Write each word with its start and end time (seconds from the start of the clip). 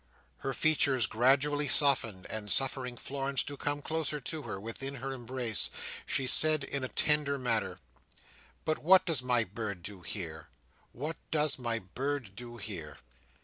Her 0.39 0.55
features 0.55 1.05
gradually 1.05 1.67
softened; 1.67 2.25
and 2.25 2.49
suffering 2.49 2.97
Florence 2.97 3.43
to 3.43 3.55
come 3.55 3.83
closer 3.83 4.19
to 4.19 4.41
her, 4.41 4.59
within 4.59 4.95
her 4.95 5.11
embrace, 5.13 5.69
she 6.07 6.25
said 6.25 6.63
in 6.63 6.83
a 6.83 6.87
tender 6.87 7.37
manner, 7.37 7.77
"But 8.65 8.79
what 8.79 9.05
does 9.05 9.21
my 9.21 9.43
bird 9.43 9.83
do 9.83 10.01
here? 10.01 10.47
What 10.91 11.17
does 11.29 11.59
my 11.59 11.77
bird 11.77 12.35
do 12.35 12.57
here?" 12.57 12.97